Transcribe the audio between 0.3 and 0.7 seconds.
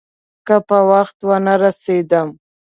که